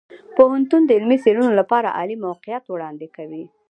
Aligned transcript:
پوهنتون 0.35 0.81
د 0.85 0.89
علمي 0.97 1.17
څیړنو 1.23 1.51
لپاره 1.59 1.93
عالي 1.97 2.15
موقعیت 2.25 2.63
وړاندې 2.67 3.07
کوي. 3.15 3.43